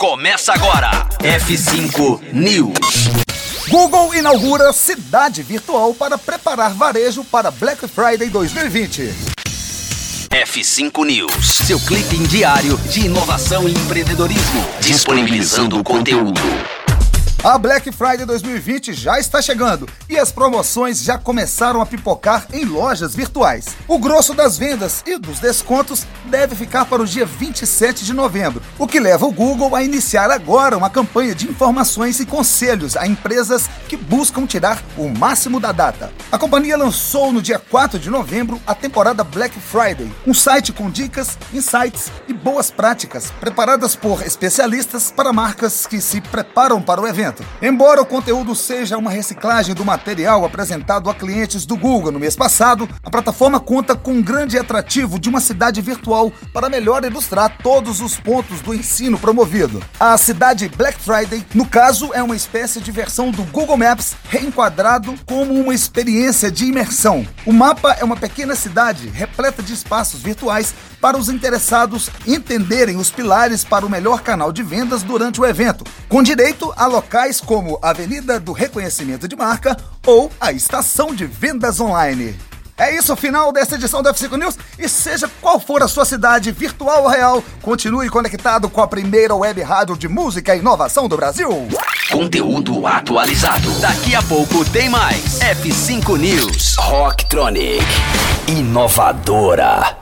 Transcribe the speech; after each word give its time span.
começa 0.00 0.54
agora. 0.54 1.06
F5 1.18 2.32
News. 2.32 3.10
Google 3.68 4.14
inaugura 4.14 4.72
cidade 4.72 5.42
virtual 5.42 5.92
para 5.92 6.16
preparar 6.16 6.72
varejo 6.72 7.22
para 7.22 7.50
Black 7.50 7.86
Friday 7.86 8.30
2020. 8.30 9.12
F5 10.30 11.04
News, 11.04 11.46
seu 11.66 11.78
clipe 11.80 12.16
diário 12.28 12.78
de 12.78 13.04
inovação 13.04 13.68
e 13.68 13.72
empreendedorismo, 13.72 14.66
disponibilizando 14.80 15.78
o 15.78 15.84
conteúdo. 15.84 16.40
A 17.42 17.56
Black 17.56 17.90
Friday 17.90 18.26
2020 18.26 18.92
já 18.92 19.18
está 19.18 19.40
chegando 19.40 19.88
e 20.10 20.18
as 20.18 20.30
promoções 20.30 21.02
já 21.02 21.16
começaram 21.16 21.80
a 21.80 21.86
pipocar 21.86 22.46
em 22.52 22.66
lojas 22.66 23.14
virtuais. 23.14 23.64
O 23.88 23.98
grosso 23.98 24.34
das 24.34 24.58
vendas 24.58 25.02
e 25.06 25.16
dos 25.16 25.40
descontos 25.40 26.06
deve 26.26 26.54
ficar 26.54 26.84
para 26.84 27.00
o 27.00 27.06
dia 27.06 27.24
27 27.24 28.04
de 28.04 28.12
novembro, 28.12 28.62
o 28.78 28.86
que 28.86 29.00
leva 29.00 29.24
o 29.24 29.32
Google 29.32 29.74
a 29.74 29.82
iniciar 29.82 30.30
agora 30.30 30.76
uma 30.76 30.90
campanha 30.90 31.34
de 31.34 31.48
informações 31.48 32.20
e 32.20 32.26
conselhos 32.26 32.94
a 32.94 33.06
empresas 33.06 33.70
que 33.88 33.96
buscam 33.96 34.44
tirar 34.44 34.82
o 34.98 35.08
máximo 35.08 35.58
da 35.58 35.72
data. 35.72 36.12
A 36.30 36.36
companhia 36.36 36.76
lançou 36.76 37.32
no 37.32 37.40
dia 37.40 37.58
4 37.58 37.98
de 37.98 38.10
novembro 38.10 38.60
a 38.66 38.74
temporada 38.74 39.24
Black 39.24 39.58
Friday, 39.58 40.12
um 40.26 40.34
site 40.34 40.74
com 40.74 40.90
dicas, 40.90 41.38
insights 41.54 42.12
e 42.28 42.34
boas 42.34 42.70
práticas 42.70 43.30
preparadas 43.40 43.96
por 43.96 44.26
especialistas 44.26 45.10
para 45.10 45.32
marcas 45.32 45.86
que 45.86 46.02
se 46.02 46.20
preparam 46.20 46.82
para 46.82 47.00
o 47.00 47.08
evento. 47.08 47.29
Embora 47.62 48.02
o 48.02 48.06
conteúdo 48.06 48.54
seja 48.54 48.98
uma 48.98 49.10
reciclagem 49.10 49.74
do 49.74 49.84
material 49.84 50.44
apresentado 50.44 51.08
a 51.10 51.14
clientes 51.14 51.64
do 51.66 51.76
Google 51.76 52.12
no 52.12 52.20
mês 52.20 52.36
passado, 52.36 52.88
a 53.02 53.10
plataforma 53.10 53.60
conta 53.60 53.94
com 53.94 54.12
um 54.12 54.22
grande 54.22 54.58
atrativo 54.58 55.18
de 55.18 55.28
uma 55.28 55.40
cidade 55.40 55.80
virtual 55.80 56.32
para 56.52 56.68
melhor 56.68 57.04
ilustrar 57.04 57.58
todos 57.62 58.00
os 58.00 58.16
pontos 58.16 58.60
do 58.60 58.74
ensino 58.74 59.18
promovido. 59.18 59.82
A 59.98 60.16
cidade 60.16 60.68
Black 60.68 60.98
Friday, 61.00 61.44
no 61.54 61.66
caso, 61.66 62.10
é 62.12 62.22
uma 62.22 62.36
espécie 62.36 62.80
de 62.80 62.90
versão 62.90 63.30
do 63.30 63.42
Google 63.44 63.76
Maps 63.76 64.14
reenquadrado 64.28 65.14
como 65.26 65.54
uma 65.54 65.74
experiência 65.74 66.50
de 66.50 66.66
imersão. 66.66 67.26
O 67.46 67.52
mapa 67.52 67.96
é 67.98 68.04
uma 68.04 68.16
pequena 68.16 68.54
cidade 68.54 69.08
repleta 69.08 69.62
de 69.62 69.72
espaços 69.72 70.20
virtuais 70.20 70.74
para 71.00 71.16
os 71.16 71.28
interessados 71.28 72.10
entenderem 72.26 72.96
os 72.96 73.10
pilares 73.10 73.64
para 73.64 73.86
o 73.86 73.90
melhor 73.90 74.20
canal 74.20 74.52
de 74.52 74.62
vendas 74.62 75.02
durante 75.02 75.40
o 75.40 75.46
evento, 75.46 75.84
com 76.10 76.24
direito 76.24 76.74
a 76.76 76.86
locais 76.86 77.40
como 77.40 77.78
Avenida 77.80 78.40
do 78.40 78.52
Reconhecimento 78.52 79.28
de 79.28 79.36
Marca 79.36 79.76
ou 80.04 80.30
a 80.40 80.50
Estação 80.52 81.14
de 81.14 81.24
Vendas 81.24 81.78
Online. 81.80 82.36
É 82.76 82.96
isso, 82.96 83.14
final 83.14 83.52
desta 83.52 83.76
edição 83.76 84.02
do 84.02 84.08
F5 84.08 84.36
News. 84.36 84.58
E 84.78 84.88
seja 84.88 85.30
qual 85.40 85.60
for 85.60 85.82
a 85.82 85.88
sua 85.88 86.04
cidade, 86.04 86.50
virtual 86.50 87.04
ou 87.04 87.08
real, 87.08 87.44
continue 87.62 88.08
conectado 88.08 88.68
com 88.68 88.82
a 88.82 88.88
primeira 88.88 89.34
web 89.34 89.62
rádio 89.62 89.96
de 89.96 90.08
música 90.08 90.56
e 90.56 90.58
inovação 90.58 91.06
do 91.06 91.16
Brasil. 91.16 91.68
Conteúdo 92.10 92.86
atualizado. 92.86 93.70
Daqui 93.80 94.14
a 94.14 94.22
pouco 94.22 94.64
tem 94.70 94.88
mais. 94.88 95.38
F5 95.38 96.18
News. 96.18 96.76
Rocktronic. 96.76 97.84
Inovadora. 98.48 99.99